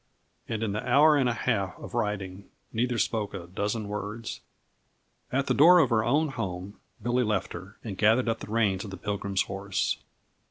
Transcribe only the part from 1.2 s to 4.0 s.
a half of riding, neither spoke a dozen